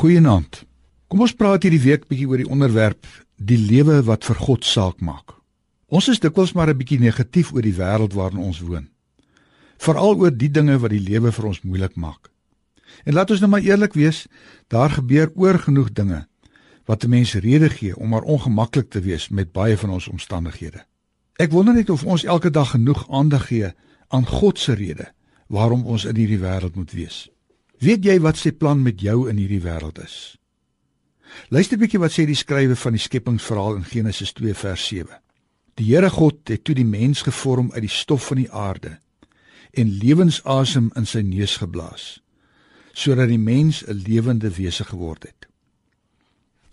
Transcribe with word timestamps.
Goeienaand. 0.00 0.62
Kom 1.12 1.20
ons 1.20 1.34
praat 1.36 1.66
hierdie 1.66 1.82
week 1.84 2.06
bietjie 2.08 2.24
oor 2.30 2.40
die 2.40 2.48
onderwerp 2.48 3.04
die 3.36 3.58
lewe 3.60 3.98
wat 4.06 4.24
vir 4.24 4.38
God 4.40 4.64
saak 4.64 5.02
maak. 5.04 5.34
Ons 5.92 6.06
is 6.08 6.22
dikwels 6.24 6.54
maar 6.56 6.70
'n 6.72 6.78
bietjie 6.78 6.98
negatief 7.00 7.50
oor 7.52 7.60
die 7.60 7.76
wêreld 7.76 8.14
waarin 8.16 8.40
ons 8.40 8.62
woon. 8.64 8.88
Veral 9.76 10.16
oor 10.16 10.30
die 10.32 10.48
dinge 10.48 10.78
wat 10.80 10.90
die 10.90 11.04
lewe 11.04 11.32
vir 11.32 11.46
ons 11.46 11.60
moeilik 11.60 11.96
maak. 11.96 12.30
En 13.04 13.12
laat 13.12 13.30
ons 13.30 13.40
nou 13.40 13.50
maar 13.50 13.60
eerlik 13.60 13.92
wees, 13.92 14.26
daar 14.68 14.90
gebeur 14.90 15.32
oor 15.34 15.58
genoeg 15.58 15.92
dinge 15.92 16.26
wat 16.86 17.04
'n 17.04 17.10
mens 17.10 17.34
rede 17.34 17.68
gee 17.68 17.96
om 17.96 18.08
maar 18.08 18.22
ongemaklik 18.22 18.88
te 18.90 19.00
wees 19.00 19.28
met 19.28 19.52
baie 19.52 19.76
van 19.76 19.90
ons 19.90 20.08
omstandighede. 20.08 20.80
Ek 21.36 21.50
wonder 21.50 21.74
net 21.74 21.90
of 21.90 22.04
ons 22.04 22.24
elke 22.24 22.50
dag 22.50 22.70
genoeg 22.70 23.04
aandag 23.10 23.46
gee 23.46 23.72
aan 24.08 24.26
God 24.26 24.58
se 24.58 24.72
rede 24.72 25.12
waarom 25.48 25.84
ons 25.84 26.04
in 26.04 26.16
hierdie 26.16 26.40
wêreld 26.40 26.76
moet 26.76 26.92
wees. 26.92 27.30
Weet 27.80 28.04
jy 28.04 28.18
wat 28.20 28.36
sy 28.36 28.52
plan 28.52 28.82
met 28.84 29.00
jou 29.00 29.24
in 29.30 29.38
hierdie 29.40 29.62
wêreld 29.64 29.96
is? 30.04 30.36
Luister 31.48 31.78
bietjie 31.80 32.00
wat 32.02 32.12
sê 32.12 32.26
die 32.28 32.36
skrywer 32.36 32.76
van 32.76 32.92
die 32.92 33.00
skepingsverhaal 33.00 33.78
in 33.78 33.86
Genesis 33.88 34.34
2 34.36 34.52
vers 34.54 34.84
7. 34.90 35.08
Die 35.80 35.86
Here 35.88 36.10
God 36.12 36.50
het 36.52 36.66
toe 36.68 36.74
die 36.76 36.84
mens 36.84 37.22
gevorm 37.24 37.70
uit 37.72 37.86
die 37.86 37.94
stof 37.94 38.26
van 38.28 38.42
die 38.42 38.50
aarde 38.52 38.98
en 39.72 39.96
lewensasem 40.02 40.90
in 40.98 41.06
sy 41.08 41.22
neus 41.24 41.56
geblaas 41.62 42.18
sodat 43.00 43.30
die 43.30 43.38
mens 43.40 43.84
'n 43.86 44.02
lewende 44.04 44.50
wese 44.50 44.84
geword 44.84 45.22
het. 45.22 45.46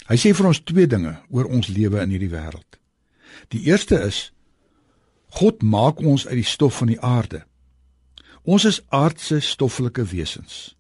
Hy 0.10 0.16
sê 0.16 0.34
vir 0.34 0.48
ons 0.48 0.60
twee 0.60 0.88
dinge 0.88 1.20
oor 1.30 1.46
ons 1.46 1.68
lewe 1.68 2.02
in 2.02 2.10
hierdie 2.10 2.34
wêreld. 2.34 2.80
Die 3.48 3.64
eerste 3.70 4.02
is 4.02 4.32
God 5.30 5.62
maak 5.62 6.00
ons 6.00 6.28
uit 6.28 6.36
die 6.36 6.52
stof 6.52 6.78
van 6.78 6.88
die 6.88 7.02
aarde. 7.02 7.46
Ons 8.44 8.66
is 8.66 8.82
aardse 8.90 9.40
stoffelike 9.40 10.04
wesens. 10.04 10.77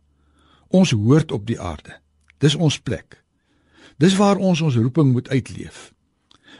Ons 0.67 0.91
hoort 0.91 1.31
op 1.31 1.45
die 1.47 1.59
aarde. 1.59 1.99
Dis 2.37 2.55
ons 2.55 2.79
plek. 2.79 3.23
Dis 3.97 4.15
waar 4.15 4.37
ons 4.37 4.61
ons 4.61 4.75
roeping 4.75 5.11
moet 5.11 5.29
uitleef. 5.29 5.93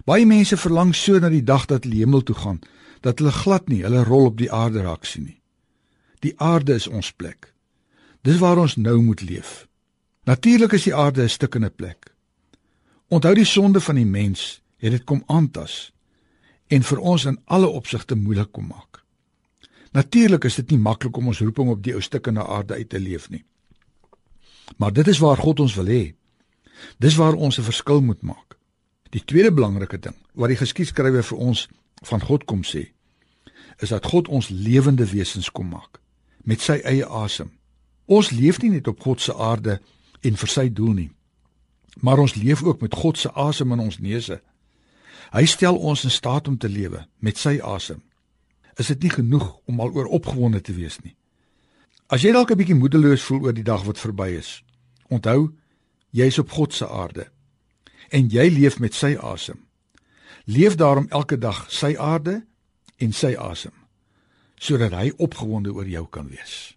Baie 0.05 0.25
mense 0.25 0.57
verlang 0.57 0.95
so 0.95 1.19
na 1.19 1.29
die 1.29 1.43
dag 1.43 1.65
dat 1.65 1.83
hulle 1.83 2.03
hemel 2.03 2.23
toe 2.23 2.35
gaan, 2.35 2.59
dat 3.01 3.19
hulle 3.19 3.31
glad 3.31 3.67
nie 3.69 3.83
hulle 3.83 4.03
rol 4.03 4.31
op 4.31 4.37
die 4.37 4.51
aarde 4.51 4.81
raak 4.85 5.05
sien 5.05 5.27
nie. 5.29 5.39
Die 6.25 6.33
aarde 6.41 6.73
is 6.73 6.87
ons 6.87 7.11
plek. 7.11 7.53
Dis 8.21 8.39
waar 8.41 8.57
ons 8.57 8.75
nou 8.75 8.97
moet 9.01 9.21
leef. 9.21 9.67
Natuurlik 10.25 10.73
is 10.73 10.83
die 10.83 10.95
aarde 10.95 11.23
'n 11.23 11.29
stukkende 11.29 11.69
plek. 11.69 12.13
Onthou 13.07 13.33
die 13.33 13.45
sonde 13.45 13.81
van 13.81 13.95
die 13.95 14.05
mens 14.05 14.61
het 14.77 14.91
dit 14.91 15.03
kom 15.03 15.23
aantas 15.25 15.93
en 16.67 16.83
vir 16.83 16.99
ons 16.99 17.25
in 17.25 17.39
alle 17.45 17.67
opsigte 17.67 18.15
moeilik 18.15 18.51
kom 18.51 18.67
maak. 18.67 19.03
Natuurlik 19.91 20.43
is 20.43 20.55
dit 20.55 20.69
nie 20.71 20.79
maklik 20.79 21.17
om 21.17 21.27
ons 21.27 21.39
roeping 21.39 21.69
op 21.69 21.83
die 21.83 21.93
ou 21.93 22.01
stukkende 22.01 22.43
aarde 22.47 22.73
uit 22.73 22.89
te 22.89 22.99
leef 22.99 23.29
nie. 23.29 23.45
Maar 24.75 24.93
dit 24.93 25.07
is 25.07 25.17
waar 25.17 25.37
God 25.37 25.59
ons 25.59 25.75
wil 25.75 25.85
hê. 25.85 26.03
Dis 26.97 27.15
waar 27.15 27.33
ons 27.33 27.57
'n 27.57 27.63
verskil 27.63 28.01
moet 28.01 28.21
maak. 28.21 28.57
Die 29.09 29.23
tweede 29.23 29.51
belangrike 29.51 29.99
ding 29.99 30.15
wat 30.33 30.51
die 30.51 30.59
geskiedskrywer 30.59 31.23
vir 31.23 31.37
ons 31.37 31.67
van 32.05 32.21
God 32.21 32.45
kom 32.45 32.61
sê, 32.63 32.91
is 33.79 33.89
dat 33.89 34.05
God 34.05 34.27
ons 34.27 34.49
lewende 34.49 35.05
wesens 35.09 35.51
kom 35.51 35.69
maak 35.69 36.01
met 36.43 36.61
sy 36.61 36.79
eie 36.83 37.05
asem. 37.05 37.51
Ons 38.05 38.31
leef 38.31 38.61
nie 38.61 38.69
net 38.69 38.87
op 38.87 39.01
God 39.03 39.21
se 39.21 39.35
aarde 39.35 39.79
en 40.21 40.35
vir 40.39 40.49
sy 40.49 40.69
doel 40.69 40.93
nie, 40.93 41.09
maar 41.99 42.19
ons 42.19 42.35
leef 42.35 42.63
ook 42.63 42.81
met 42.81 42.95
God 42.95 43.17
se 43.17 43.31
asem 43.33 43.71
in 43.71 43.79
ons 43.79 43.99
neuse. 43.99 44.39
Hy 45.33 45.45
stel 45.45 45.75
ons 45.75 46.03
in 46.03 46.13
staat 46.13 46.47
om 46.47 46.57
te 46.57 46.69
lewe 46.69 47.03
met 47.19 47.37
sy 47.37 47.57
asem. 47.63 48.01
Is 48.77 48.87
dit 48.87 49.07
nie 49.07 49.11
genoeg 49.11 49.57
om 49.65 49.81
al 49.81 49.91
oor 49.91 50.05
opgewonde 50.05 50.61
te 50.61 50.73
wees 50.73 50.99
nie? 51.03 51.15
As 52.07 52.23
jy 52.23 52.31
dalk 52.31 52.51
'n 52.51 52.57
bietjie 52.57 52.75
moedeloos 52.75 53.23
voel 53.27 53.41
oor 53.43 53.53
die 53.53 53.67
dag 53.67 53.83
wat 53.83 53.99
verby 53.99 54.29
is, 54.39 54.63
onthou, 55.11 55.51
jy's 56.15 56.39
op 56.39 56.49
God 56.49 56.73
se 56.73 56.87
aarde 56.87 57.27
en 58.09 58.29
jy 58.29 58.47
leef 58.47 58.79
met 58.79 58.93
sy 58.93 59.17
asem. 59.19 59.67
Leef 60.45 60.75
daarom 60.75 61.07
elke 61.09 61.37
dag 61.37 61.65
sy 61.71 61.95
aarde 61.99 62.45
en 62.97 63.11
sy 63.11 63.35
asem 63.35 63.73
sodat 64.55 64.91
hy 64.91 65.11
opgewonde 65.17 65.73
oor 65.73 65.85
jou 65.85 66.07
kan 66.09 66.27
wees. 66.29 66.76